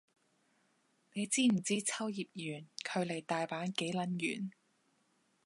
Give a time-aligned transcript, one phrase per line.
[1.13, 4.51] 你知唔知秋葉原距離大阪幾撚遠